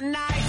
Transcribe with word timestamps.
the 0.00 0.06
night. 0.06 0.42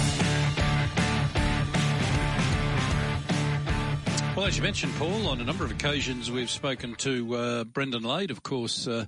Well, 4.36 4.46
as 4.46 4.56
you 4.56 4.62
mentioned, 4.62 4.92
Paul, 4.94 5.26
on 5.26 5.40
a 5.40 5.44
number 5.44 5.64
of 5.64 5.70
occasions 5.70 6.30
we've 6.30 6.50
spoken 6.50 6.94
to 6.96 7.34
uh, 7.34 7.64
Brendan 7.64 8.02
Lade, 8.02 8.30
of 8.30 8.42
course, 8.42 8.86
uh, 8.86 9.06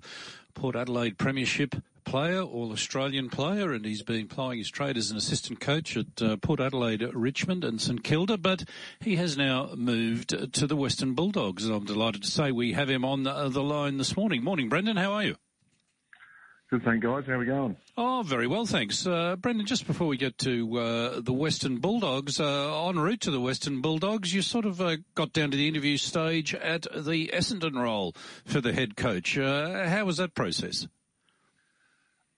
Port 0.54 0.76
Adelaide 0.76 1.18
Premiership 1.18 1.76
player, 2.04 2.40
all 2.40 2.72
Australian 2.72 3.28
player, 3.28 3.72
and 3.72 3.84
he's 3.84 4.02
been 4.02 4.26
plying 4.26 4.58
his 4.58 4.70
trade 4.70 4.96
as 4.96 5.10
an 5.10 5.16
assistant 5.16 5.60
coach 5.60 5.96
at 5.96 6.22
uh, 6.22 6.36
Port 6.38 6.58
Adelaide, 6.58 7.02
Richmond, 7.12 7.62
and 7.62 7.80
St 7.80 8.02
Kilda. 8.02 8.38
But 8.38 8.64
he 8.98 9.16
has 9.16 9.36
now 9.36 9.70
moved 9.76 10.30
to 10.30 10.66
the 10.66 10.76
Western 10.76 11.14
Bulldogs, 11.14 11.66
and 11.66 11.74
I'm 11.74 11.84
delighted 11.84 12.22
to 12.22 12.30
say 12.30 12.50
we 12.50 12.72
have 12.72 12.88
him 12.88 13.04
on 13.04 13.24
the, 13.24 13.50
the 13.50 13.62
line 13.62 13.98
this 13.98 14.16
morning. 14.16 14.42
Morning, 14.42 14.68
Brendan. 14.68 14.96
How 14.96 15.12
are 15.12 15.22
you? 15.22 15.36
Good 16.70 16.84
thing, 16.84 17.00
guys. 17.00 17.24
How 17.26 17.32
are 17.32 17.38
we 17.38 17.46
going? 17.46 17.76
Oh, 17.96 18.22
very 18.24 18.46
well, 18.46 18.64
thanks. 18.64 19.04
Uh, 19.04 19.34
Brendan, 19.34 19.66
just 19.66 19.88
before 19.88 20.06
we 20.06 20.16
get 20.16 20.38
to 20.38 20.78
uh, 20.78 21.20
the 21.20 21.32
Western 21.32 21.78
Bulldogs, 21.78 22.38
uh, 22.38 22.88
en 22.88 22.96
route 22.96 23.22
to 23.22 23.32
the 23.32 23.40
Western 23.40 23.80
Bulldogs, 23.80 24.32
you 24.32 24.40
sort 24.40 24.64
of 24.64 24.80
uh, 24.80 24.98
got 25.16 25.32
down 25.32 25.50
to 25.50 25.56
the 25.56 25.66
interview 25.66 25.96
stage 25.96 26.54
at 26.54 26.82
the 26.82 27.32
Essendon 27.34 27.74
role 27.74 28.14
for 28.44 28.60
the 28.60 28.72
head 28.72 28.96
coach. 28.96 29.36
Uh, 29.36 29.88
how 29.88 30.04
was 30.04 30.18
that 30.18 30.36
process? 30.36 30.86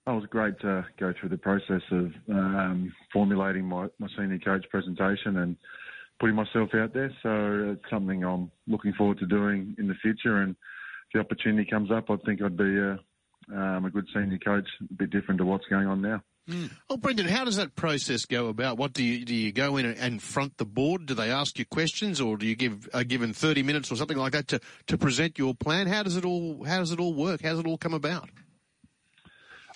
Oh, 0.07 0.13
it 0.13 0.21
was 0.21 0.27
great 0.31 0.59
to 0.61 0.87
go 0.99 1.13
through 1.13 1.29
the 1.29 1.37
process 1.37 1.83
of 1.91 2.15
um, 2.31 2.91
formulating 3.13 3.67
my, 3.67 3.89
my 3.99 4.09
senior 4.17 4.39
coach 4.39 4.65
presentation 4.71 5.37
and 5.37 5.59
putting 6.21 6.37
myself 6.37 6.71
out 6.75 6.95
there. 6.95 7.13
So 7.23 7.75
it's 7.75 7.91
something 7.91 8.25
I'm 8.25 8.51
looking 8.67 8.95
forward 8.95 9.19
to 9.19 9.27
doing 9.27 9.77
in 9.79 9.89
the 9.89 9.95
future. 10.01 10.39
And 10.39 10.53
if 10.53 11.13
the 11.13 11.21
opportunity 11.21 11.69
comes 11.71 11.91
up, 11.91 12.09
I 12.09 12.17
think 12.25 12.41
I'd 12.41 12.57
be 12.57 12.79
a 12.79 12.99
um, 13.53 13.85
a 13.85 13.91
good 13.91 14.07
senior 14.15 14.39
coach, 14.39 14.69
a 14.81 14.95
bit 14.95 15.11
different 15.11 15.39
to 15.39 15.45
what's 15.45 15.67
going 15.67 15.87
on 15.87 16.03
now. 16.03 16.23
Mm. 16.49 16.71
Well, 16.89 16.99
Brendan, 16.99 17.29
how 17.29 17.45
does 17.45 17.57
that 17.57 17.77
process 17.77 18.25
go 18.27 18.49
about? 18.49 18.77
What 18.77 18.93
do 18.93 19.05
you 19.05 19.25
do? 19.25 19.35
You 19.35 19.53
go 19.53 19.77
in 19.77 19.87
and 19.87 20.21
front 20.21 20.57
the 20.59 20.65
board? 20.65 21.07
Do 21.07 21.15
they 21.15 21.31
ask 21.31 21.57
you 21.59 21.65
questions, 21.65 22.21
or 22.21 22.37
do 22.37 22.47
you 22.47 22.57
give 22.57 22.89
are 22.93 23.05
given 23.05 23.33
thirty 23.33 23.63
minutes 23.63 23.93
or 23.93 23.97
something 23.97 24.17
like 24.17 24.33
that 24.33 24.49
to, 24.49 24.61
to 24.89 24.99
present 24.99 25.39
your 25.39 25.55
plan? 25.55 25.87
How 25.87 26.03
does 26.03 26.17
it 26.17 26.25
all 26.25 26.65
How 26.65 26.81
does 26.81 26.91
it 26.91 26.99
all 26.99 27.15
work? 27.15 27.43
How 27.43 27.51
does 27.51 27.61
it 27.61 27.67
all 27.67 27.79
come 27.79 27.95
about? 27.95 28.29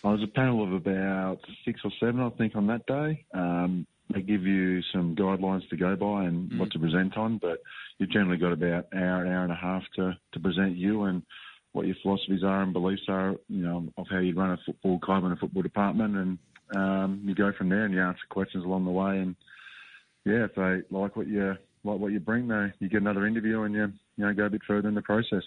I 0.03 0.11
was 0.11 0.23
a 0.23 0.27
panel 0.27 0.63
of 0.63 0.73
about 0.73 1.39
six 1.65 1.81
or 1.85 1.91
seven, 2.01 2.21
I 2.21 2.31
think, 2.31 2.57
on 2.57 2.67
that 2.67 2.85
day. 2.87 3.25
Um, 3.33 3.87
they 4.13 4.23
give 4.23 4.43
you 4.43 4.83
some 4.93 5.17
guidelines 5.17 5.69
to 5.71 5.77
go 5.77 5.97
by 5.97 6.25
and 6.25 6.51
mm. 6.51 6.59
what 6.59 6.71
to 6.73 6.79
present 6.79 7.17
on, 7.17 7.39
but 7.39 7.61
you've 7.99 8.11
generally 8.11 8.39
got 8.39 8.53
about 8.53 8.87
an 8.93 9.03
hour, 9.03 9.25
an 9.25 9.33
hour 9.33 9.43
and 9.43 9.53
a 9.53 9.57
half 9.57 9.83
to, 9.97 10.17
to 10.33 10.41
present 10.41 10.77
you 10.77 11.05
and 11.05 11.23
what 11.77 11.87
your 11.87 11.97
philosophies 12.03 12.43
are 12.43 12.63
and 12.63 12.73
beliefs 12.73 13.03
are, 13.07 13.35
you 13.49 13.63
know, 13.63 13.87
of 13.99 14.07
how 14.11 14.19
you 14.19 14.35
run 14.35 14.51
a 14.51 14.59
football 14.65 14.99
club 14.99 15.25
and 15.25 15.35
a 15.35 15.37
football 15.37 15.63
department, 15.63 16.17
and 16.17 16.39
um, 16.75 17.21
you 17.23 17.35
go 17.35 17.53
from 17.53 17.69
there 17.69 17.85
and 17.85 17.93
you 17.93 18.03
answer 18.03 18.19
questions 18.31 18.65
along 18.65 18.87
the 18.87 18.91
way. 18.91 19.19
And 19.19 19.37
yeah, 20.25 20.47
if 20.47 20.55
they 20.55 20.81
like 20.91 21.17
what 21.17 21.29
you 21.29 21.55
like 21.85 22.01
what 22.01 22.13
you 22.13 22.19
bring, 22.19 22.49
they 22.49 22.73
you 22.79 22.89
get 22.89 23.03
another 23.03 23.27
interview 23.27 23.63
and 23.63 23.75
you 23.75 23.93
you 24.17 24.25
know 24.25 24.33
go 24.33 24.47
a 24.47 24.51
bit 24.51 24.63
further 24.67 24.89
in 24.89 24.95
the 24.95 25.03
process. 25.03 25.43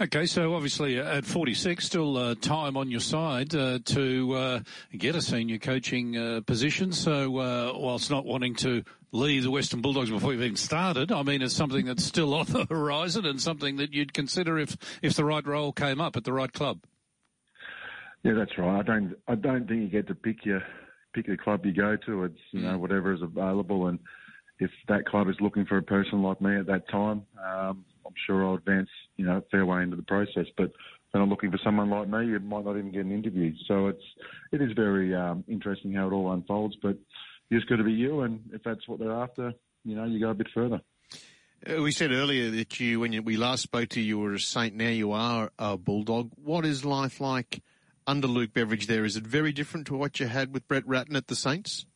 Okay, 0.00 0.24
so 0.24 0.54
obviously 0.54 0.98
uh, 0.98 1.18
at 1.18 1.24
46, 1.24 1.84
still 1.84 2.16
uh, 2.16 2.34
time 2.34 2.76
on 2.76 2.90
your 2.90 3.00
side 3.00 3.54
uh, 3.54 3.78
to 3.84 4.32
uh, 4.32 4.60
get 4.96 5.14
a 5.14 5.20
senior 5.20 5.58
coaching 5.58 6.16
uh, 6.16 6.40
position. 6.46 6.92
So, 6.92 7.38
uh, 7.38 7.72
whilst 7.76 8.10
not 8.10 8.24
wanting 8.24 8.54
to 8.56 8.84
leave 9.12 9.42
the 9.42 9.50
Western 9.50 9.82
Bulldogs 9.82 10.10
before 10.10 10.32
you've 10.32 10.42
even 10.42 10.56
started, 10.56 11.12
I 11.12 11.22
mean, 11.22 11.42
it's 11.42 11.54
something 11.54 11.84
that's 11.84 12.04
still 12.04 12.32
on 12.34 12.46
the 12.46 12.66
horizon 12.70 13.26
and 13.26 13.40
something 13.40 13.76
that 13.76 13.92
you'd 13.92 14.14
consider 14.14 14.58
if 14.58 14.76
if 15.02 15.14
the 15.14 15.26
right 15.26 15.46
role 15.46 15.72
came 15.72 16.00
up 16.00 16.16
at 16.16 16.24
the 16.24 16.32
right 16.32 16.52
club. 16.52 16.80
Yeah, 18.22 18.32
that's 18.32 18.56
right. 18.56 18.80
I 18.80 18.82
don't 18.82 19.14
I 19.28 19.34
don't 19.34 19.68
think 19.68 19.82
you 19.82 19.88
get 19.88 20.06
to 20.08 20.14
pick 20.14 20.46
your 20.46 20.62
pick 21.12 21.26
the 21.26 21.36
club 21.36 21.66
you 21.66 21.72
go 21.72 21.96
to. 22.06 22.24
It's 22.24 22.40
you 22.52 22.62
know 22.62 22.76
mm. 22.76 22.80
whatever 22.80 23.12
is 23.12 23.20
available, 23.20 23.88
and 23.88 23.98
if 24.58 24.70
that 24.88 25.06
club 25.06 25.28
is 25.28 25.36
looking 25.40 25.66
for 25.66 25.78
a 25.78 25.82
person 25.82 26.22
like 26.22 26.40
me 26.40 26.56
at 26.58 26.66
that 26.66 26.88
time. 26.88 27.22
Um, 27.42 27.84
I'm 28.04 28.14
sure 28.26 28.46
I'll 28.46 28.54
advance, 28.54 28.90
you 29.16 29.24
know, 29.24 29.38
a 29.38 29.42
fair 29.50 29.64
way 29.64 29.82
into 29.82 29.96
the 29.96 30.02
process. 30.02 30.46
But 30.56 30.72
when 31.10 31.22
I'm 31.22 31.30
looking 31.30 31.50
for 31.50 31.58
someone 31.64 31.90
like 31.90 32.08
me, 32.08 32.26
you 32.26 32.40
might 32.40 32.64
not 32.64 32.76
even 32.76 32.92
get 32.92 33.04
an 33.04 33.12
interview. 33.12 33.52
So 33.66 33.88
it's 33.88 34.02
it 34.50 34.60
is 34.60 34.72
very 34.72 35.14
um, 35.14 35.44
interesting 35.48 35.92
how 35.92 36.08
it 36.08 36.12
all 36.12 36.32
unfolds. 36.32 36.76
But 36.82 36.96
you 37.48 37.58
just 37.58 37.68
got 37.68 37.76
to 37.76 37.84
be 37.84 37.92
you, 37.92 38.20
and 38.20 38.40
if 38.52 38.62
that's 38.62 38.86
what 38.88 38.98
they're 38.98 39.12
after, 39.12 39.52
you 39.84 39.96
know, 39.96 40.04
you 40.04 40.20
go 40.20 40.30
a 40.30 40.34
bit 40.34 40.48
further. 40.54 40.80
Uh, 41.64 41.80
we 41.80 41.92
said 41.92 42.10
earlier 42.10 42.50
that 42.50 42.80
you, 42.80 43.00
when 43.00 43.24
we 43.24 43.36
last 43.36 43.62
spoke 43.62 43.90
to 43.90 44.00
you, 44.00 44.06
you 44.06 44.18
were 44.18 44.34
a 44.34 44.40
Saint. 44.40 44.74
Now 44.74 44.88
you 44.88 45.12
are 45.12 45.52
a 45.58 45.76
Bulldog. 45.76 46.30
What 46.34 46.64
is 46.64 46.84
life 46.84 47.20
like 47.20 47.62
under 48.06 48.26
Luke 48.26 48.52
Beveridge? 48.52 48.86
There 48.86 49.04
is 49.04 49.16
it 49.16 49.24
very 49.24 49.52
different 49.52 49.86
to 49.88 49.96
what 49.96 50.18
you 50.18 50.26
had 50.26 50.52
with 50.52 50.66
Brett 50.66 50.86
Ratten 50.86 51.14
at 51.14 51.28
the 51.28 51.36
Saints? 51.36 51.86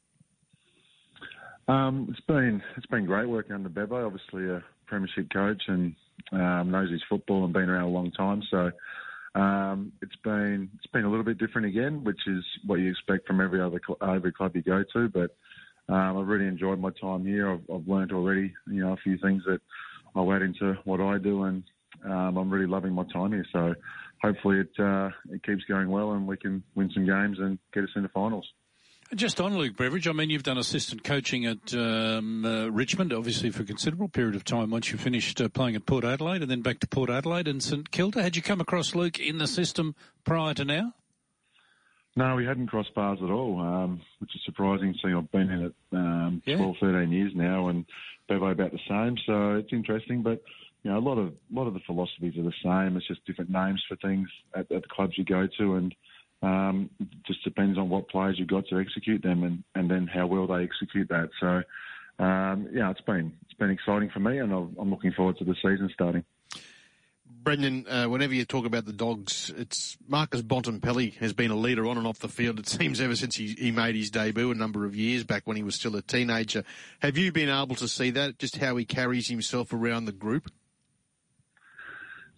Um, 1.68 2.06
it's 2.10 2.24
been 2.26 2.62
it's 2.76 2.86
been 2.86 3.06
great 3.06 3.28
working 3.28 3.54
under 3.54 3.68
Bevo. 3.68 4.06
Obviously, 4.06 4.48
a 4.48 4.62
premiership 4.86 5.30
coach 5.32 5.62
and 5.66 5.94
um, 6.32 6.70
knows 6.70 6.90
his 6.90 7.02
football 7.08 7.44
and 7.44 7.52
been 7.52 7.68
around 7.68 7.84
a 7.84 7.88
long 7.88 8.12
time. 8.12 8.42
So 8.50 8.70
um, 9.34 9.92
it's 10.00 10.16
been 10.22 10.70
it's 10.76 10.86
been 10.92 11.04
a 11.04 11.10
little 11.10 11.24
bit 11.24 11.38
different 11.38 11.66
again, 11.66 12.04
which 12.04 12.20
is 12.26 12.44
what 12.66 12.76
you 12.76 12.90
expect 12.90 13.26
from 13.26 13.40
every 13.40 13.60
other 13.60 13.80
cl- 13.84 14.14
every 14.14 14.32
club 14.32 14.54
you 14.54 14.62
go 14.62 14.84
to. 14.92 15.08
But 15.08 15.36
um, 15.92 16.18
I've 16.18 16.28
really 16.28 16.46
enjoyed 16.46 16.78
my 16.78 16.90
time 17.00 17.24
here. 17.24 17.50
I've, 17.52 17.62
I've 17.72 17.88
learned 17.88 18.12
already, 18.12 18.54
you 18.68 18.84
know, 18.84 18.92
a 18.92 18.98
few 18.98 19.18
things 19.18 19.42
that 19.46 19.60
I'll 20.14 20.32
add 20.32 20.42
into 20.42 20.74
what 20.84 21.00
I 21.00 21.18
do, 21.18 21.44
and 21.44 21.64
um, 22.04 22.36
I'm 22.36 22.50
really 22.50 22.66
loving 22.66 22.92
my 22.92 23.04
time 23.12 23.32
here. 23.32 23.46
So 23.52 23.74
hopefully 24.22 24.60
it 24.60 24.70
uh, 24.78 25.10
it 25.30 25.42
keeps 25.44 25.64
going 25.64 25.90
well, 25.90 26.12
and 26.12 26.28
we 26.28 26.36
can 26.36 26.62
win 26.76 26.90
some 26.94 27.06
games 27.06 27.38
and 27.40 27.58
get 27.74 27.82
us 27.82 27.90
into 27.96 28.08
finals. 28.10 28.46
Just 29.14 29.40
on 29.40 29.56
Luke 29.56 29.76
Beveridge, 29.76 30.08
I 30.08 30.12
mean, 30.12 30.30
you've 30.30 30.42
done 30.42 30.58
assistant 30.58 31.04
coaching 31.04 31.46
at 31.46 31.72
um, 31.72 32.44
uh, 32.44 32.66
Richmond, 32.66 33.12
obviously 33.12 33.50
for 33.50 33.62
a 33.62 33.64
considerable 33.64 34.08
period 34.08 34.34
of 34.34 34.44
time 34.44 34.70
once 34.70 34.90
you 34.90 34.98
finished 34.98 35.40
uh, 35.40 35.48
playing 35.48 35.76
at 35.76 35.86
Port 35.86 36.04
Adelaide 36.04 36.42
and 36.42 36.50
then 36.50 36.60
back 36.60 36.80
to 36.80 36.88
Port 36.88 37.08
Adelaide 37.08 37.46
and 37.46 37.62
St 37.62 37.92
Kilda. 37.92 38.20
Had 38.20 38.34
you 38.34 38.42
come 38.42 38.60
across 38.60 38.96
Luke 38.96 39.20
in 39.20 39.38
the 39.38 39.46
system 39.46 39.94
prior 40.24 40.54
to 40.54 40.64
now? 40.64 40.92
No, 42.16 42.34
we 42.34 42.44
hadn't 42.44 42.66
crossed 42.66 42.94
paths 42.96 43.20
at 43.22 43.30
all, 43.30 43.60
um, 43.60 44.00
which 44.18 44.34
is 44.34 44.40
surprising. 44.44 44.94
Seeing 45.00 45.14
I've 45.14 45.30
been 45.30 45.50
in 45.50 45.64
it 45.66 45.74
um, 45.92 46.42
yeah. 46.44 46.56
12, 46.56 46.76
13 46.80 47.12
years 47.12 47.32
now, 47.34 47.68
and 47.68 47.84
Bevo 48.28 48.48
about 48.48 48.72
the 48.72 48.80
same. 48.88 49.16
So 49.24 49.54
it's 49.54 49.72
interesting, 49.72 50.22
but 50.22 50.42
you 50.82 50.90
know, 50.90 50.98
a 50.98 51.00
lot 51.00 51.18
of 51.18 51.28
a 51.28 51.54
lot 51.54 51.66
of 51.66 51.74
the 51.74 51.80
philosophies 51.86 52.36
are 52.38 52.42
the 52.42 52.52
same. 52.64 52.96
It's 52.96 53.06
just 53.06 53.24
different 53.26 53.50
names 53.50 53.84
for 53.86 53.96
things 53.96 54.28
at, 54.54 54.72
at 54.72 54.82
the 54.82 54.88
clubs 54.90 55.16
you 55.16 55.24
go 55.24 55.46
to, 55.58 55.74
and 55.74 55.94
um, 56.46 56.90
just 57.26 57.42
depends 57.42 57.76
on 57.76 57.88
what 57.88 58.08
players 58.08 58.36
you've 58.38 58.48
got 58.48 58.66
to 58.68 58.78
execute 58.78 59.22
them, 59.22 59.42
and, 59.42 59.64
and 59.74 59.90
then 59.90 60.06
how 60.06 60.26
well 60.26 60.46
they 60.46 60.62
execute 60.62 61.08
that. 61.08 61.28
So, 61.40 62.24
um, 62.24 62.68
yeah, 62.72 62.90
it's 62.90 63.00
been 63.00 63.32
it's 63.42 63.54
been 63.54 63.70
exciting 63.70 64.10
for 64.10 64.20
me, 64.20 64.38
and 64.38 64.52
I'm 64.52 64.90
looking 64.90 65.12
forward 65.12 65.38
to 65.38 65.44
the 65.44 65.54
season 65.56 65.90
starting. 65.92 66.24
Brendan, 67.42 67.86
uh, 67.88 68.06
whenever 68.06 68.34
you 68.34 68.44
talk 68.44 68.64
about 68.66 68.86
the 68.86 68.92
dogs, 68.92 69.52
it's 69.56 69.96
Marcus 70.08 70.42
Bontempelli 70.42 71.14
has 71.16 71.32
been 71.32 71.50
a 71.50 71.56
leader 71.56 71.86
on 71.86 71.98
and 71.98 72.06
off 72.06 72.18
the 72.20 72.28
field. 72.28 72.58
It 72.58 72.68
seems 72.68 73.00
ever 73.00 73.16
since 73.16 73.36
he, 73.36 73.54
he 73.58 73.70
made 73.72 73.94
his 73.94 74.10
debut 74.10 74.50
a 74.50 74.54
number 74.54 74.84
of 74.84 74.94
years 74.94 75.24
back 75.24 75.46
when 75.46 75.56
he 75.56 75.62
was 75.62 75.74
still 75.74 75.96
a 75.96 76.02
teenager. 76.02 76.64
Have 77.00 77.18
you 77.18 77.32
been 77.32 77.48
able 77.48 77.76
to 77.76 77.88
see 77.88 78.10
that? 78.10 78.38
Just 78.38 78.56
how 78.56 78.76
he 78.76 78.84
carries 78.84 79.28
himself 79.28 79.72
around 79.72 80.04
the 80.04 80.12
group? 80.12 80.50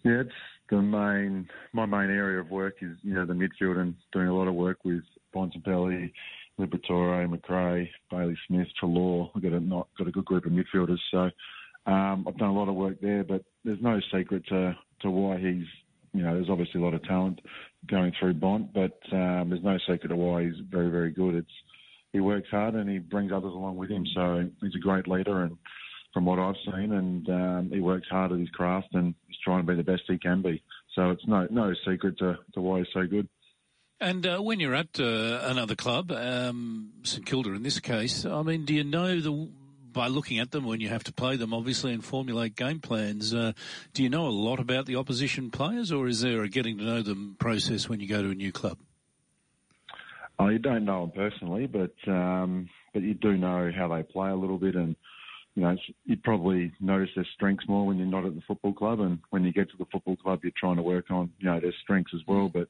Yeah, 0.03 0.21
it's 0.21 0.31
the 0.69 0.81
main 0.81 1.47
my 1.73 1.85
main 1.85 2.09
area 2.09 2.39
of 2.39 2.49
work 2.49 2.75
is 2.81 2.97
you 3.01 3.13
know 3.13 3.25
the 3.25 3.33
midfield 3.33 3.77
and 3.77 3.95
doing 4.11 4.27
a 4.27 4.35
lot 4.35 4.47
of 4.47 4.55
work 4.55 4.77
with 4.83 5.03
Bontempelli, 5.35 6.11
Liberatore, 6.59 7.27
McRae, 7.27 7.87
Bailey 8.11 8.37
Smith, 8.47 8.67
Treloar. 8.81 9.31
We've 9.33 9.43
got 9.43 9.53
a 9.53 9.59
not 9.59 9.87
got 9.97 10.07
a 10.07 10.11
good 10.11 10.25
group 10.25 10.45
of 10.45 10.51
midfielders, 10.51 10.99
so 11.11 11.29
um, 11.91 12.25
I've 12.27 12.37
done 12.37 12.49
a 12.49 12.53
lot 12.53 12.69
of 12.69 12.75
work 12.75 12.99
there. 13.01 13.23
But 13.23 13.43
there's 13.63 13.81
no 13.81 13.99
secret 14.13 14.45
to 14.47 14.75
to 15.01 15.11
why 15.11 15.37
he's 15.37 15.65
you 16.13 16.23
know 16.23 16.33
there's 16.33 16.49
obviously 16.49 16.81
a 16.81 16.83
lot 16.83 16.93
of 16.93 17.03
talent 17.03 17.39
going 17.89 18.11
through 18.19 18.35
Bont, 18.35 18.73
but 18.73 18.99
um, 19.11 19.49
there's 19.49 19.63
no 19.63 19.77
secret 19.79 20.09
to 20.09 20.15
why 20.15 20.43
he's 20.43 20.59
very 20.69 20.89
very 20.89 21.11
good. 21.11 21.35
It's 21.35 21.47
he 22.13 22.19
works 22.19 22.47
hard 22.49 22.73
and 22.73 22.89
he 22.89 22.97
brings 22.97 23.31
others 23.31 23.53
along 23.53 23.77
with 23.77 23.89
him, 23.89 24.05
so 24.15 24.49
he's 24.61 24.75
a 24.75 24.79
great 24.79 25.07
leader 25.07 25.43
and 25.43 25.57
from 26.13 26.25
what 26.25 26.39
I've 26.39 26.55
seen, 26.65 26.93
and 26.93 27.29
um, 27.29 27.69
he 27.71 27.81
works 27.81 28.07
hard 28.09 28.31
at 28.31 28.39
his 28.39 28.49
craft 28.49 28.87
and 28.93 29.13
trying 29.43 29.65
to 29.65 29.71
be 29.71 29.75
the 29.75 29.83
best 29.83 30.03
he 30.07 30.17
can 30.17 30.41
be. 30.41 30.61
So 30.95 31.11
it's 31.11 31.25
no 31.27 31.47
no 31.49 31.73
secret 31.87 32.17
to, 32.19 32.37
to 32.53 32.61
why 32.61 32.79
he's 32.79 32.87
so 32.93 33.05
good. 33.05 33.27
And 34.01 34.25
uh, 34.25 34.39
when 34.39 34.59
you're 34.59 34.75
at 34.75 34.99
uh, 34.99 35.41
another 35.43 35.75
club, 35.75 36.11
um, 36.11 36.91
St 37.03 37.25
Kilda 37.25 37.53
in 37.53 37.63
this 37.63 37.79
case, 37.79 38.25
I 38.25 38.41
mean, 38.43 38.63
do 38.63 38.73
you 38.73 38.83
know 38.83 39.19
the 39.19 39.49
by 39.91 40.07
looking 40.07 40.39
at 40.39 40.51
them 40.51 40.65
when 40.65 40.79
you 40.79 40.89
have 40.89 41.03
to 41.05 41.11
play 41.11 41.35
them, 41.35 41.53
obviously, 41.53 41.93
and 41.93 42.03
formulate 42.03 42.55
game 42.55 42.79
plans? 42.79 43.33
Uh, 43.33 43.53
do 43.93 44.03
you 44.03 44.09
know 44.09 44.27
a 44.27 44.29
lot 44.29 44.59
about 44.59 44.85
the 44.85 44.95
opposition 44.95 45.51
players, 45.51 45.91
or 45.91 46.07
is 46.07 46.21
there 46.21 46.43
a 46.43 46.49
getting 46.49 46.77
to 46.77 46.83
know 46.83 47.01
them 47.01 47.35
process 47.39 47.89
when 47.89 47.99
you 47.99 48.07
go 48.07 48.21
to 48.21 48.29
a 48.29 48.35
new 48.35 48.51
club? 48.51 48.77
Oh, 50.37 50.47
you 50.47 50.59
don't 50.59 50.85
know 50.85 51.01
them 51.01 51.11
personally, 51.11 51.67
but 51.67 51.93
um, 52.07 52.69
but 52.93 53.03
you 53.03 53.13
do 53.13 53.37
know 53.37 53.71
how 53.75 53.89
they 53.89 54.03
play 54.03 54.29
a 54.29 54.35
little 54.35 54.57
bit 54.57 54.75
and 54.75 54.95
you 55.59 55.65
know, 55.65 55.75
you 56.05 56.15
probably 56.23 56.71
notice 56.79 57.09
their 57.17 57.27
strengths 57.35 57.67
more 57.67 57.85
when 57.85 57.97
you're 57.97 58.07
not 58.07 58.25
at 58.25 58.33
the 58.33 58.41
football 58.47 58.71
club, 58.71 59.01
and 59.01 59.19
when 59.29 59.43
you 59.43 59.51
get 59.51 59.69
to 59.69 59.77
the 59.77 59.85
football 59.91 60.15
club, 60.15 60.39
you're 60.41 60.53
trying 60.57 60.77
to 60.77 60.81
work 60.81 61.11
on, 61.11 61.29
you 61.37 61.49
know, 61.49 61.59
their 61.59 61.73
strengths 61.83 62.13
as 62.15 62.21
well, 62.29 62.47
but 62.47 62.69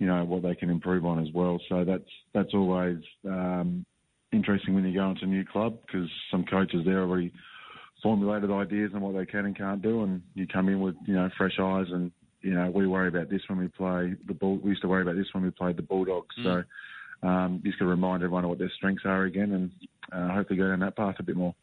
you 0.00 0.08
know 0.08 0.24
what 0.24 0.42
they 0.42 0.56
can 0.56 0.68
improve 0.68 1.06
on 1.06 1.24
as 1.24 1.32
well. 1.32 1.60
So 1.68 1.84
that's 1.84 2.10
that's 2.34 2.52
always 2.52 2.98
um, 3.24 3.86
interesting 4.32 4.74
when 4.74 4.84
you 4.84 4.92
go 4.92 5.10
into 5.10 5.22
a 5.22 5.28
new 5.28 5.44
club 5.44 5.78
because 5.86 6.10
some 6.28 6.44
coaches 6.44 6.82
there 6.84 7.02
already 7.02 7.32
formulated 8.02 8.50
ideas 8.50 8.90
on 8.96 9.00
what 9.00 9.14
they 9.14 9.26
can 9.26 9.46
and 9.46 9.56
can't 9.56 9.80
do, 9.80 10.02
and 10.02 10.20
you 10.34 10.48
come 10.48 10.68
in 10.68 10.80
with 10.80 10.96
you 11.06 11.14
know 11.14 11.30
fresh 11.38 11.56
eyes 11.60 11.86
and 11.92 12.10
you 12.40 12.52
know 12.52 12.68
we 12.68 12.88
worry 12.88 13.06
about 13.06 13.30
this 13.30 13.42
when 13.46 13.60
we 13.60 13.68
play 13.68 14.12
the 14.26 14.34
bull. 14.34 14.58
We 14.58 14.70
used 14.70 14.82
to 14.82 14.88
worry 14.88 15.02
about 15.02 15.14
this 15.14 15.28
when 15.32 15.44
we 15.44 15.50
played 15.50 15.76
the 15.76 15.82
Bulldogs. 15.82 16.34
Mm. 16.40 16.64
So 17.22 17.28
um, 17.28 17.62
just 17.64 17.78
to 17.78 17.86
remind 17.86 18.24
everyone 18.24 18.42
of 18.42 18.50
what 18.50 18.58
their 18.58 18.72
strengths 18.76 19.04
are 19.06 19.22
again, 19.22 19.52
and 19.52 19.70
uh, 20.10 20.34
hopefully 20.34 20.58
go 20.58 20.68
down 20.68 20.80
that 20.80 20.96
path 20.96 21.14
a 21.20 21.22
bit 21.22 21.36
more. 21.36 21.54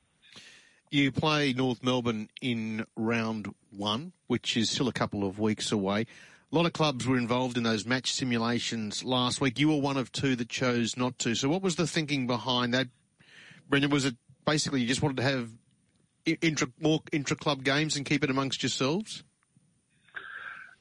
You 0.92 1.10
play 1.10 1.54
North 1.54 1.82
Melbourne 1.82 2.28
in 2.42 2.86
round 2.98 3.48
one, 3.70 4.12
which 4.28 4.58
is 4.58 4.70
still 4.70 4.90
a 4.90 4.94
couple 4.94 5.24
of 5.24 5.40
weeks 5.40 5.72
away. 5.72 6.02
A 6.52 6.56
lot 6.56 6.66
of 6.66 6.74
clubs 6.74 7.08
were 7.08 7.18
involved 7.18 7.56
in 7.56 7.64
those 7.64 7.86
match 7.86 8.12
simulations 8.12 9.02
last 9.02 9.40
week. 9.40 9.58
You 9.58 9.70
were 9.70 9.80
one 9.80 9.96
of 9.96 10.12
two 10.12 10.36
that 10.36 10.50
chose 10.50 10.98
not 10.98 11.18
to. 11.20 11.34
So, 11.34 11.48
what 11.48 11.62
was 11.62 11.78
the 11.78 11.88
thinking 11.88 12.28
behind 12.28 12.74
that, 12.74 12.90
Brendan? 13.70 13.90
Was 13.90 14.04
it 14.04 14.16
basically 14.46 14.82
you 14.82 14.88
just 14.88 15.02
wanted 15.02 15.16
to 15.16 15.24
have 15.24 15.50
intra, 16.26 16.68
more 16.78 17.00
intra 17.14 17.38
club 17.38 17.64
games 17.64 17.96
and 17.96 18.06
keep 18.06 18.22
it 18.22 18.30
amongst 18.30 18.62
yourselves? 18.62 19.24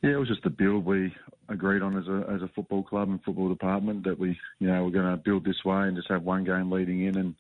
Yeah, 0.03 0.15
it 0.15 0.19
was 0.19 0.27
just 0.27 0.45
a 0.45 0.51
build 0.51 0.87
we 0.87 1.15
agreed 1.49 1.83
on 1.83 1.97
as 1.97 2.09
a 2.09 2.29
as 2.33 2.43
a 2.43 2.49
football 2.49 2.83
club 2.83 3.09
and 3.09 3.23
football 3.23 3.49
department 3.49 4.03
that 4.05 4.19
we 4.19 4.37
you 4.59 4.67
know 4.67 4.85
we're 4.85 4.91
going 4.91 5.09
to 5.09 5.17
build 5.17 5.45
this 5.45 5.65
way 5.65 5.83
and 5.87 5.97
just 5.97 6.11
have 6.11 6.25
one 6.25 6.43
game 6.43 6.73
leading 6.73 7.05
in. 7.05 7.17
And 7.17 7.35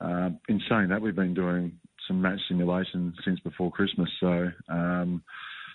uh, 0.00 0.30
in 0.48 0.60
saying 0.68 0.90
that, 0.90 1.02
we've 1.02 1.16
been 1.16 1.34
doing 1.34 1.80
some 2.08 2.20
match 2.20 2.40
simulation 2.48 3.14
since 3.24 3.38
before 3.40 3.70
Christmas. 3.70 4.10
So. 4.18 4.50
Um, 4.68 5.22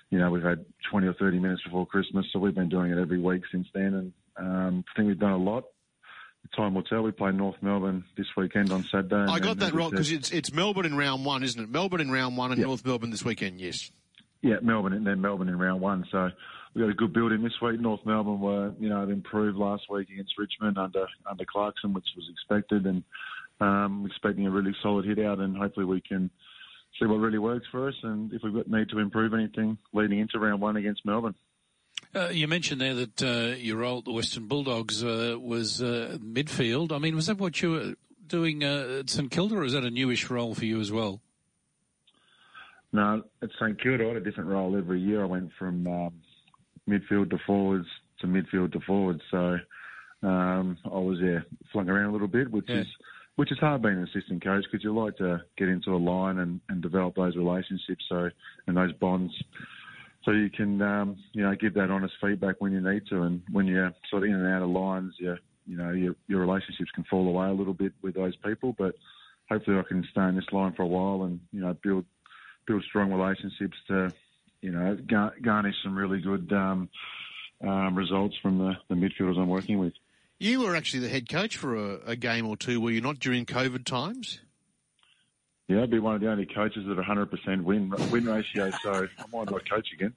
you 0.10 0.20
know, 0.20 0.30
we've 0.30 0.44
had 0.44 0.64
20 0.92 1.08
or 1.08 1.14
30 1.14 1.40
minutes 1.40 1.64
before 1.64 1.88
Christmas, 1.88 2.28
so 2.32 2.38
we've 2.38 2.54
been 2.54 2.70
doing 2.70 2.92
it 2.92 3.00
every 3.00 3.20
week 3.20 3.42
since 3.52 3.66
then, 3.74 3.96
and 3.96 4.14
um, 4.38 4.86
I 4.88 4.96
think 4.96 5.08
we've 5.08 5.18
done 5.18 5.32
a 5.32 5.38
lot 5.38 5.64
time 6.56 6.74
will 6.74 6.84
tell. 6.84 7.02
We 7.02 7.12
play 7.12 7.32
North 7.32 7.56
Melbourne 7.62 8.04
this 8.18 8.28
weekend 8.36 8.72
on 8.72 8.84
Saturday. 8.84 9.26
I 9.32 9.40
got 9.40 9.58
that 9.60 9.74
wrong 9.74 9.92
because 9.92 10.12
it's 10.12 10.32
it's 10.32 10.54
Melbourne 10.54 10.86
in 10.86 10.96
round 10.96 11.26
one, 11.26 11.44
isn't 11.44 11.62
it? 11.62 11.70
Melbourne 11.70 12.02
in 12.02 12.12
round 12.12 12.38
one 12.38 12.52
and 12.52 12.60
yep. 12.60 12.68
North 12.68 12.86
Melbourne 12.86 13.10
this 13.10 13.24
weekend. 13.24 13.60
Yes. 13.60 13.92
Yeah, 14.42 14.58
Melbourne 14.62 14.94
and 14.94 15.08
then 15.08 15.22
Melbourne 15.22 15.48
in 15.48 15.58
round 15.58 15.82
one. 15.82 16.06
So 16.12 16.30
we 16.74 16.82
got 16.82 16.90
a 16.90 16.94
good 16.94 17.14
building 17.14 17.44
this 17.44 17.54
week. 17.62 17.80
North 17.80 18.02
Melbourne 18.06 18.40
were 18.40 18.74
you 18.80 18.90
know 18.90 19.04
improved 19.04 19.58
last 19.58 19.84
week 19.90 20.10
against 20.10 20.38
Richmond 20.38 20.78
under 20.78 21.08
under 21.30 21.46
Clarkson, 21.46 21.94
which 21.94 22.08
was 22.16 22.30
expected, 22.32 22.86
and 22.86 23.04
um, 23.60 24.06
expecting 24.06 24.48
a 24.48 24.52
really 24.52 24.76
solid 24.82 25.06
hit 25.06 25.20
out, 25.20 25.40
and 25.40 25.56
hopefully 25.56 25.86
we 25.86 26.02
can 26.02 26.30
see 27.00 27.06
what 27.06 27.16
really 27.16 27.40
works 27.40 27.66
for 27.72 27.88
us, 27.88 27.96
and 28.04 28.32
if 28.34 28.42
we 28.44 28.52
need 28.68 28.90
to 28.90 29.00
improve 29.00 29.34
anything 29.34 29.78
leading 29.94 30.20
into 30.20 30.40
round 30.40 30.62
one 30.62 30.78
against 30.78 31.06
Melbourne. 31.06 31.36
Uh, 32.16 32.30
you 32.30 32.48
mentioned 32.48 32.80
there 32.80 32.94
that 32.94 33.24
uh, 33.24 33.56
your 33.56 33.78
role 33.78 34.00
at 34.00 34.06
the 34.06 34.12
Western 34.12 34.48
Bulldogs 34.48 35.04
uh, 35.04 35.36
was 35.40 35.82
uh, 35.82 36.18
midfield. 36.22 36.92
I 36.92 37.00
mean, 37.00 37.16
was 37.16 37.28
that 37.28 37.40
what 37.40 37.60
you 37.62 37.72
were 37.72 37.94
doing 38.28 38.64
uh, 38.64 39.00
at 39.00 39.10
St 39.10 39.32
Kilda, 39.32 39.56
or 39.56 39.64
is 39.64 39.74
that 39.74 39.84
a 39.84 39.90
newish 39.90 40.30
role 40.30 40.54
for 40.54 40.66
you 40.66 40.80
as 40.80 40.92
well? 40.92 41.22
No, 42.92 43.24
at 43.42 43.50
St 43.60 43.82
Kilda, 43.82 44.04
I 44.04 44.08
had 44.10 44.18
a 44.18 44.24
different 44.24 44.50
role 44.50 44.78
every 44.78 45.02
year. 45.02 45.24
I 45.24 45.26
went 45.26 45.50
from 45.58 45.88
um, 45.88 46.14
midfield 46.88 47.32
to 47.32 47.40
forwards 47.46 47.88
to 48.20 48.28
midfield 48.28 48.74
to 48.74 48.80
forwards. 48.82 49.22
So 49.32 49.58
um, 50.22 50.78
I 50.86 51.00
was 51.00 51.18
yeah 51.22 51.40
flung 51.72 51.90
around 51.90 52.10
a 52.10 52.12
little 52.12 52.28
bit, 52.28 52.52
which 52.52 52.66
yeah. 52.68 52.82
is 52.82 52.88
which 53.36 53.52
is 53.52 53.58
hard 53.60 53.82
being 53.82 53.98
an 53.98 54.04
assistant 54.04 54.44
coach 54.44 54.64
because 54.72 54.84
you 54.84 54.94
like 54.96 55.18
to 55.18 55.42
get 55.58 55.68
into 55.68 55.92
a 55.92 55.98
line 55.98 56.40
and, 56.40 56.60
and 56.70 56.82
develop 56.82 57.16
those 57.16 57.36
relationships 57.36 58.06
so 58.08 58.30
and 58.68 58.78
those 58.78 58.94
bonds 58.94 59.34
so 60.26 60.32
you 60.32 60.50
can 60.50 60.82
um, 60.82 61.18
you 61.34 61.44
know 61.44 61.54
give 61.56 61.74
that 61.74 61.92
honest 61.92 62.14
feedback 62.22 62.56
when 62.60 62.72
you 62.72 62.82
need 62.82 63.06
to, 63.08 63.24
and 63.24 63.42
when 63.52 63.68
you're 63.68 63.94
sort 64.10 64.24
of 64.24 64.30
in 64.30 64.36
and 64.36 64.48
out 64.48 64.62
of 64.62 64.70
lines, 64.70 65.14
you 65.20 65.36
you 65.66 65.78
know 65.78 65.92
your 65.92 66.16
your 66.28 66.40
relationships 66.40 66.92
can 66.96 67.04
fall 67.06 67.28
away 67.28 67.48
a 67.48 67.54
little 67.54 67.74
bit 67.74 67.94
with 68.02 68.16
those 68.16 68.36
people. 68.38 68.74
But 68.78 68.96
hopefully, 69.50 69.78
I 69.78 69.84
can 69.84 70.08
stay 70.12 70.24
in 70.24 70.36
this 70.36 70.46
line 70.52 70.74
for 70.74 70.84
a 70.84 70.88
while 70.88 71.24
and 71.24 71.40
you 71.52 71.62
know 71.62 71.76
build 71.84 72.06
build 72.66 72.84
strong 72.84 73.12
relationships 73.12 73.78
to 73.90 74.14
you 74.62 74.72
know 74.72 74.98
gar- 75.08 75.36
garnish 75.42 75.76
some 75.84 75.98
really 75.98 76.22
good 76.22 76.52
um, 76.54 76.90
um, 77.62 77.96
results 77.96 78.36
from 78.42 78.60
the, 78.60 78.74
the 78.88 78.96
midfielders 78.96 79.38
I'm 79.38 79.50
working 79.50 79.78
with. 79.78 79.94
You 80.40 80.62
were 80.62 80.76
actually 80.76 81.02
the 81.02 81.10
head 81.10 81.30
coach 81.30 81.58
for 81.58 81.76
a, 81.76 82.00
a 82.06 82.16
game 82.16 82.46
or 82.46 82.58
two, 82.58 82.82
were 82.82 82.92
you 82.92 83.02
not 83.02 83.20
during 83.20 83.46
COVID 83.46 83.86
times? 83.86 84.40
Yeah, 85.68 85.84
I'd 85.84 85.92
be 85.92 86.00
one 86.00 86.16
of 86.16 86.22
the 86.22 86.30
only 86.30 86.46
coaches 86.46 86.86
at 86.90 86.98
100% 86.98 87.64
win 87.64 87.94
win 88.12 88.26
ratio, 88.26 88.70
so 88.84 89.08
I 89.18 89.24
might 89.32 89.50
not 89.50 89.70
coach 89.70 89.88
again. 89.94 90.14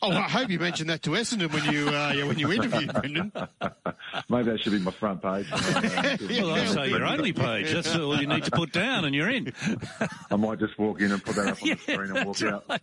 Oh, 0.00 0.12
I 0.12 0.28
hope 0.28 0.50
you 0.50 0.60
mentioned 0.60 0.88
that 0.90 1.02
to 1.02 1.10
Essendon 1.10 1.52
when 1.52 1.74
you 1.74 1.88
uh, 1.88 2.14
when 2.28 2.38
you 2.38 2.52
interviewed 2.52 2.92
Brendan. 2.92 3.32
Maybe 4.28 4.50
that 4.50 4.60
should 4.60 4.72
be 4.72 4.78
my 4.78 4.92
front 4.92 5.20
page. 5.20 5.50
well, 5.50 6.50
I'd 6.52 6.68
say 6.68 6.88
your 6.90 7.04
only 7.04 7.32
page. 7.32 7.72
That's 7.72 7.94
all 7.96 8.20
you 8.20 8.28
need 8.28 8.44
to 8.44 8.52
put 8.52 8.72
down, 8.72 9.04
and 9.04 9.14
you're 9.14 9.30
in. 9.30 9.52
I 10.30 10.36
might 10.36 10.60
just 10.60 10.78
walk 10.78 11.00
in 11.00 11.10
and 11.10 11.24
put 11.24 11.34
that 11.36 11.48
up 11.48 11.62
on 11.62 11.68
yeah, 11.68 11.74
the 11.74 11.92
screen 11.92 12.16
and 12.16 12.26
walk 12.26 12.40
right. 12.40 12.80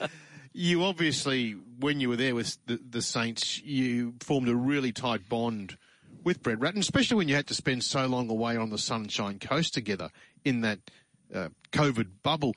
out. 0.00 0.10
You 0.52 0.82
obviously, 0.84 1.52
when 1.78 2.00
you 2.00 2.08
were 2.08 2.16
there 2.16 2.34
with 2.34 2.58
the, 2.66 2.80
the 2.90 3.02
Saints, 3.02 3.62
you 3.62 4.14
formed 4.20 4.48
a 4.48 4.56
really 4.56 4.90
tight 4.90 5.28
bond 5.28 5.76
with 6.26 6.42
Brett 6.42 6.58
Ratten, 6.58 6.80
especially 6.80 7.16
when 7.18 7.28
you 7.28 7.36
had 7.36 7.46
to 7.46 7.54
spend 7.54 7.84
so 7.84 8.04
long 8.06 8.28
away 8.28 8.56
on 8.56 8.70
the 8.70 8.78
Sunshine 8.78 9.38
Coast 9.38 9.72
together 9.72 10.10
in 10.44 10.62
that 10.62 10.80
uh, 11.32 11.50
COVID 11.70 12.08
bubble. 12.24 12.52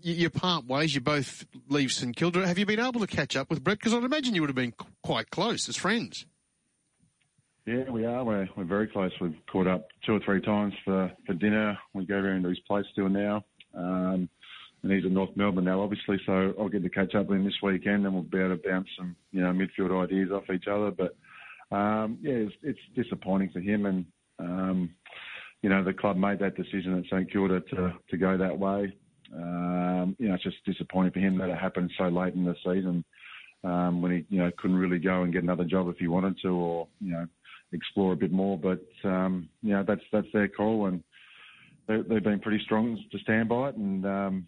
You, 0.00 0.14
you, 0.14 0.30
part 0.30 0.66
ways. 0.66 0.94
You 0.94 1.00
both 1.00 1.44
leave 1.68 1.90
St 1.90 2.14
Kilda. 2.14 2.46
Have 2.46 2.60
you 2.60 2.64
been 2.64 2.78
able 2.78 3.00
to 3.00 3.08
catch 3.08 3.34
up 3.34 3.50
with 3.50 3.64
Brett? 3.64 3.78
Because 3.78 3.92
I'd 3.92 4.04
imagine 4.04 4.36
you 4.36 4.40
would 4.40 4.50
have 4.50 4.56
been 4.56 4.74
quite 5.02 5.30
close 5.30 5.68
as 5.68 5.76
friends. 5.76 6.26
Yeah, 7.66 7.90
we 7.90 8.06
are. 8.06 8.22
We're, 8.22 8.48
we're 8.56 8.64
very 8.64 8.86
close. 8.86 9.10
We've 9.20 9.34
caught 9.50 9.66
up 9.66 9.88
two 10.06 10.14
or 10.14 10.20
three 10.20 10.40
times 10.40 10.72
for, 10.84 11.10
for 11.26 11.34
dinner. 11.34 11.76
We 11.94 12.06
go 12.06 12.14
around 12.14 12.44
to 12.44 12.50
his 12.50 12.60
place 12.60 12.86
still 12.92 13.08
now. 13.08 13.44
Um, 13.74 14.28
and 14.84 14.92
he's 14.92 15.04
in 15.04 15.14
North 15.14 15.36
Melbourne 15.36 15.64
now, 15.64 15.80
obviously, 15.80 16.20
so 16.24 16.54
I'll 16.56 16.68
get 16.68 16.84
to 16.84 16.88
catch 16.88 17.16
up 17.16 17.26
with 17.26 17.38
him 17.38 17.44
this 17.44 17.62
weekend 17.62 18.04
and 18.04 18.14
we'll 18.14 18.22
be 18.22 18.38
able 18.38 18.56
to 18.56 18.62
bounce 18.68 18.88
some, 18.96 19.16
you 19.32 19.40
know, 19.40 19.52
midfield 19.52 20.04
ideas 20.04 20.30
off 20.30 20.50
each 20.52 20.68
other. 20.68 20.92
But, 20.92 21.16
um, 21.72 22.18
yeah, 22.20 22.34
it's, 22.34 22.54
it's 22.62 22.78
disappointing 22.94 23.50
for 23.52 23.60
him 23.60 23.86
and, 23.86 24.04
um, 24.38 24.90
you 25.62 25.70
know, 25.70 25.82
the 25.84 25.92
club 25.92 26.16
made 26.16 26.40
that 26.40 26.56
decision 26.56 26.98
at 26.98 27.04
St 27.04 27.32
Kilda 27.32 27.60
to, 27.60 27.92
to 28.10 28.16
go 28.16 28.36
that 28.36 28.58
way. 28.58 28.92
Um, 29.34 30.16
you 30.18 30.28
know, 30.28 30.34
it's 30.34 30.42
just 30.42 30.64
disappointing 30.66 31.12
for 31.12 31.20
him 31.20 31.38
that 31.38 31.48
it 31.48 31.58
happened 31.58 31.90
so 31.96 32.08
late 32.08 32.34
in 32.34 32.44
the 32.44 32.54
season 32.64 33.04
um, 33.64 34.02
when 34.02 34.12
he, 34.12 34.26
you 34.28 34.42
know, 34.42 34.50
couldn't 34.58 34.76
really 34.76 34.98
go 34.98 35.22
and 35.22 35.32
get 35.32 35.42
another 35.42 35.64
job 35.64 35.88
if 35.88 35.96
he 35.96 36.08
wanted 36.08 36.36
to, 36.42 36.48
or 36.48 36.88
you 37.00 37.12
know, 37.12 37.26
explore 37.72 38.12
a 38.12 38.16
bit 38.16 38.32
more. 38.32 38.58
But 38.58 38.84
um, 39.04 39.48
you 39.62 39.72
know, 39.72 39.84
that's 39.86 40.02
that's 40.12 40.26
their 40.32 40.48
call, 40.48 40.86
and 40.86 41.02
they, 41.86 41.94
have 41.94 42.24
been 42.24 42.40
pretty 42.40 42.62
strong 42.64 42.98
to 43.10 43.18
stand 43.20 43.48
by 43.48 43.70
it. 43.70 43.76
And 43.76 44.04
um, 44.04 44.46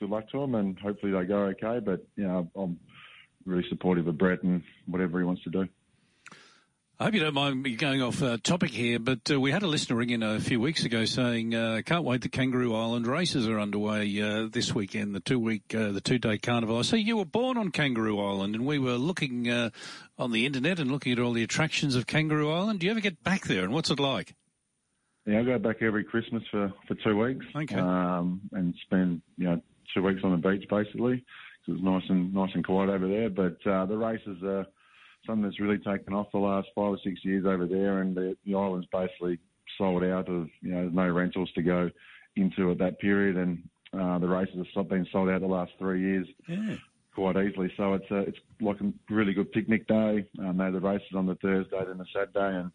good 0.00 0.10
luck 0.10 0.28
to 0.30 0.40
them, 0.40 0.54
and 0.54 0.78
hopefully 0.78 1.12
they 1.12 1.24
go 1.24 1.44
okay. 1.44 1.78
But 1.84 2.04
you 2.16 2.24
know, 2.24 2.48
I'm 2.56 2.78
really 3.44 3.64
supportive 3.68 4.06
of 4.06 4.18
Brett 4.18 4.42
and 4.42 4.62
whatever 4.86 5.18
he 5.18 5.24
wants 5.24 5.42
to 5.44 5.50
do. 5.50 5.68
I 6.98 7.04
hope 7.04 7.12
you 7.12 7.20
don't 7.20 7.34
mind 7.34 7.62
me 7.62 7.76
going 7.76 8.00
off 8.00 8.22
uh, 8.22 8.38
topic 8.42 8.70
here, 8.70 8.98
but 8.98 9.30
uh, 9.30 9.38
we 9.38 9.50
had 9.50 9.62
a 9.62 9.66
listener 9.66 9.96
ring 9.96 10.08
in 10.08 10.22
a 10.22 10.40
few 10.40 10.58
weeks 10.58 10.86
ago 10.86 11.04
saying, 11.04 11.54
uh, 11.54 11.82
"Can't 11.84 12.04
wait! 12.04 12.22
The 12.22 12.30
Kangaroo 12.30 12.74
Island 12.74 13.06
races 13.06 13.46
are 13.46 13.60
underway 13.60 14.18
uh, 14.22 14.48
this 14.50 14.74
weekend. 14.74 15.14
The 15.14 15.20
two 15.20 15.38
week, 15.38 15.74
uh, 15.74 15.92
the 15.92 16.00
two 16.00 16.16
day 16.18 16.38
carnival." 16.38 16.78
I 16.78 16.82
see 16.82 16.96
you 16.96 17.18
were 17.18 17.26
born 17.26 17.58
on 17.58 17.70
Kangaroo 17.70 18.18
Island, 18.18 18.54
and 18.54 18.64
we 18.64 18.78
were 18.78 18.94
looking 18.94 19.46
uh, 19.46 19.68
on 20.18 20.32
the 20.32 20.46
internet 20.46 20.78
and 20.78 20.90
looking 20.90 21.12
at 21.12 21.18
all 21.18 21.34
the 21.34 21.42
attractions 21.42 21.96
of 21.96 22.06
Kangaroo 22.06 22.50
Island. 22.50 22.80
Do 22.80 22.86
you 22.86 22.92
ever 22.92 23.00
get 23.00 23.22
back 23.22 23.42
there, 23.42 23.62
and 23.62 23.74
what's 23.74 23.90
it 23.90 24.00
like? 24.00 24.34
Yeah, 25.26 25.40
I 25.40 25.42
go 25.42 25.58
back 25.58 25.82
every 25.82 26.02
Christmas 26.02 26.44
for 26.50 26.72
for 26.88 26.94
two 26.94 27.18
weeks, 27.18 27.44
okay, 27.54 27.76
um, 27.76 28.40
and 28.52 28.74
spend 28.86 29.20
you 29.36 29.44
know 29.44 29.60
two 29.92 30.02
weeks 30.02 30.22
on 30.24 30.30
the 30.30 30.48
beach 30.48 30.66
basically. 30.70 31.22
because 31.60 31.78
it's 31.78 31.84
nice 31.84 32.04
and 32.08 32.32
nice 32.32 32.52
and 32.54 32.64
quiet 32.64 32.88
over 32.88 33.06
there. 33.06 33.28
But 33.28 33.58
the 33.64 33.98
races 33.98 34.42
are 34.42 34.66
something 35.26 35.42
that's 35.42 35.60
really 35.60 35.78
taken 35.78 36.14
off 36.14 36.30
the 36.32 36.38
last 36.38 36.68
five 36.74 36.92
or 36.92 36.98
six 37.02 37.24
years 37.24 37.44
over 37.46 37.66
there, 37.66 38.00
and 38.00 38.14
the, 38.14 38.36
the 38.46 38.54
island's 38.54 38.86
basically 38.92 39.38
sold 39.78 40.04
out 40.04 40.28
of 40.28 40.48
you 40.60 40.70
know 40.70 40.82
there's 40.82 40.94
no 40.94 41.08
rentals 41.08 41.50
to 41.54 41.62
go 41.62 41.90
into 42.36 42.70
at 42.70 42.78
that 42.78 42.98
period, 42.98 43.36
and 43.36 43.62
uh, 43.98 44.18
the 44.18 44.28
races 44.28 44.66
have 44.74 44.88
been 44.88 45.06
sold 45.10 45.28
out 45.28 45.40
the 45.40 45.46
last 45.46 45.72
three 45.78 46.00
years. 46.00 46.26
Yeah. 46.48 46.76
Quite 47.14 47.36
easily, 47.38 47.72
so 47.78 47.94
it's 47.94 48.10
a, 48.10 48.18
it's 48.18 48.38
like 48.60 48.78
a 48.82 48.92
really 49.08 49.32
good 49.32 49.50
picnic 49.50 49.88
day. 49.88 50.26
Um, 50.38 50.58
they 50.58 50.64
had 50.64 50.74
the 50.74 50.80
races 50.80 51.14
on 51.14 51.24
the 51.24 51.34
Thursday, 51.36 51.82
then 51.86 51.96
the 51.96 52.04
Saturday, 52.12 52.58
and 52.58 52.70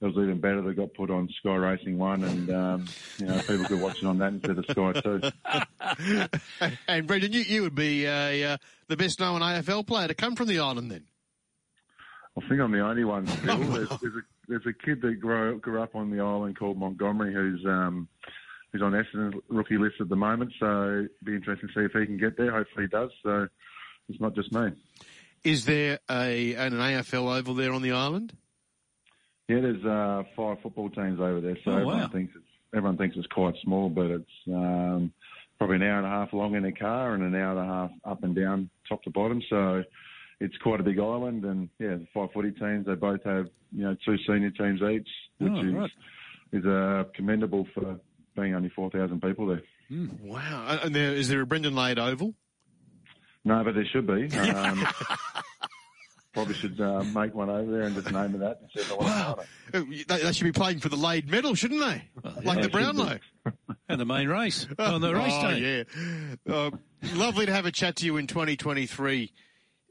it 0.00 0.06
was 0.06 0.16
even 0.16 0.40
better. 0.40 0.60
They 0.60 0.74
got 0.74 0.92
put 0.94 1.08
on 1.08 1.28
Sky 1.38 1.54
Racing 1.54 1.96
One, 1.96 2.24
and 2.24 2.50
um, 2.50 2.86
you 3.18 3.26
know 3.26 3.38
people 3.38 3.64
could 3.64 3.80
watch 3.80 3.98
it 3.98 4.06
on 4.06 4.18
that 4.18 4.32
instead 4.32 4.58
of 4.58 4.66
Sky 4.66 4.92
Two. 5.00 6.28
and 6.88 7.06
Brendan, 7.06 7.32
you, 7.32 7.42
you 7.42 7.62
would 7.62 7.76
be 7.76 8.08
uh, 8.08 8.54
uh, 8.54 8.56
the 8.88 8.96
best 8.96 9.20
known 9.20 9.40
AFL 9.40 9.86
player 9.86 10.08
to 10.08 10.14
come 10.14 10.34
from 10.34 10.48
the 10.48 10.58
island, 10.58 10.90
then. 10.90 11.04
I 12.38 12.48
think 12.48 12.60
I'm 12.60 12.72
the 12.72 12.80
only 12.80 13.04
one 13.04 13.26
still. 13.38 13.58
there's, 13.58 13.88
there's, 13.88 14.14
a, 14.14 14.20
there's 14.48 14.66
a 14.66 14.72
kid 14.72 15.00
that 15.02 15.20
grew, 15.20 15.58
grew 15.58 15.82
up 15.82 15.94
on 15.94 16.10
the 16.10 16.20
island 16.22 16.58
called 16.58 16.78
Montgomery 16.78 17.32
who's 17.32 17.64
um, 17.66 18.08
who's 18.72 18.82
on 18.82 18.92
Essendon's 18.92 19.42
rookie 19.48 19.78
list 19.78 19.96
at 20.00 20.08
the 20.08 20.16
moment. 20.16 20.52
So 20.60 20.92
it'd 21.06 21.10
be 21.24 21.34
interesting 21.34 21.68
to 21.68 21.74
see 21.80 21.84
if 21.84 21.92
he 21.92 22.04
can 22.06 22.18
get 22.18 22.36
there. 22.36 22.50
Hopefully 22.52 22.84
he 22.84 22.88
does. 22.88 23.10
So 23.22 23.48
it's 24.08 24.20
not 24.20 24.34
just 24.34 24.52
me. 24.52 24.72
Is 25.44 25.64
there 25.64 25.98
a 26.10 26.54
an 26.54 26.72
AFL 26.74 27.38
oval 27.38 27.54
there 27.54 27.72
on 27.72 27.82
the 27.82 27.92
island? 27.92 28.32
Yeah, 29.48 29.60
there's 29.60 29.84
uh, 29.84 30.24
five 30.36 30.60
football 30.60 30.90
teams 30.90 31.20
over 31.20 31.40
there, 31.40 31.56
so 31.64 31.70
Oh, 31.70 31.74
everyone 31.74 31.98
wow. 32.00 32.08
thinks 32.08 32.32
it's 32.34 32.44
everyone 32.74 32.96
thinks 32.98 33.16
it's 33.16 33.28
quite 33.28 33.54
small, 33.62 33.88
but 33.88 34.06
it's 34.06 34.30
um, 34.48 35.12
probably 35.56 35.76
an 35.76 35.82
hour 35.84 35.98
and 35.98 36.06
a 36.06 36.10
half 36.10 36.32
long 36.32 36.56
in 36.56 36.64
a 36.64 36.72
car 36.72 37.14
and 37.14 37.22
an 37.22 37.40
hour 37.40 37.52
and 37.52 37.60
a 37.60 37.64
half 37.72 37.90
up 38.04 38.24
and 38.24 38.34
down, 38.34 38.68
top 38.88 39.02
to 39.04 39.10
bottom. 39.10 39.40
So 39.48 39.84
it's 40.40 40.56
quite 40.58 40.80
a 40.80 40.82
big 40.82 40.98
island, 40.98 41.44
and 41.44 41.68
yeah, 41.78 41.96
the 41.96 42.06
five 42.12 42.28
footy 42.32 42.50
teams 42.52 42.86
they 42.86 42.94
both 42.94 43.22
have 43.24 43.46
you 43.72 43.84
know 43.84 43.96
two 44.04 44.16
senior 44.26 44.50
teams 44.50 44.80
each, 44.82 45.08
which 45.38 45.52
Oh, 45.54 45.60
is 45.60 45.72
right. 45.74 45.90
is 46.52 46.64
uh, 46.66 47.04
commendable 47.14 47.66
for 47.74 47.98
being 48.36 48.54
only 48.54 48.68
four 48.70 48.90
thousand 48.90 49.22
people 49.22 49.46
there. 49.46 49.62
Wow. 50.22 50.64
Uh, 50.68 50.78
And 50.84 50.94
there, 50.94 51.12
is 51.14 51.28
there 51.28 51.40
a 51.40 51.46
Brendan 51.46 51.74
Lade 51.74 51.98
Oval? 51.98 52.34
No, 53.44 53.62
but 53.64 53.74
there 53.74 53.86
should 53.92 54.06
be. 54.06 54.28
Um, 54.38 54.84
probably 56.34 56.54
should 56.54 56.78
uh, 56.80 57.02
make 57.14 57.34
one 57.34 57.48
over 57.48 57.70
there 57.70 57.82
and 57.82 57.94
just 57.94 58.10
name 58.12 58.34
it 58.34 58.38
that 58.40 58.60
Wow. 59.00 59.38
Uh, 59.72 59.80
They, 59.88 60.04
they 60.04 60.32
should 60.34 60.44
be 60.44 60.52
playing 60.52 60.80
for 60.80 60.90
the 60.90 60.96
Lade 60.96 61.30
medal, 61.30 61.54
shouldn't 61.54 61.80
they? 61.80 62.02
like 62.22 62.44
yeah, 62.44 62.52
the 62.54 62.58
it 62.58 62.62
should 62.64 62.72
Brownlow. 62.72 63.18
And 63.88 63.98
the 63.98 64.04
main 64.04 64.28
race 64.28 64.66
on 64.78 65.00
the 65.00 65.14
race 65.14 65.32
oh, 65.34 65.50
day. 65.50 65.86
yeah. 66.46 66.52
Uh, 66.54 66.70
lovely 67.14 67.46
to 67.46 67.52
have 67.52 67.64
a 67.64 67.72
chat 67.72 67.96
to 67.96 68.04
you 68.04 68.18
in 68.18 68.26
2023. 68.26 69.32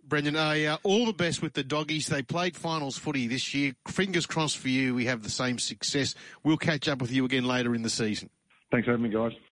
Brendan, 0.08 0.36
uh, 0.36 0.78
all 0.84 1.06
the 1.06 1.14
best 1.14 1.42
with 1.42 1.54
the 1.54 1.64
doggies. 1.64 2.08
They 2.08 2.22
played 2.22 2.56
finals 2.56 2.98
footy 2.98 3.28
this 3.28 3.54
year. 3.54 3.74
Fingers 3.88 4.26
crossed 4.26 4.58
for 4.58 4.70
you. 4.70 4.96
We 4.96 5.06
have 5.06 5.24
the 5.24 5.30
same 5.30 5.60
success. 5.60 6.16
We'll 6.44 6.58
catch 6.58 6.88
up 6.88 7.02
with 7.02 7.12
you 7.12 7.26
again 7.26 7.46
later 7.46 7.76
in 7.76 7.82
the 7.82 7.90
season. 7.90 8.30
Thanks 8.72 8.86
for 8.86 8.92
having 8.92 9.04
me, 9.04 9.10
guys. 9.10 9.32